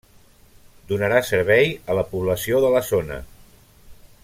Donarà 0.91 1.19
servei 1.27 1.69
a 1.95 1.99
la 1.99 2.05
població 2.15 2.63
de 2.65 2.73
la 2.77 2.83
zona. 2.91 3.21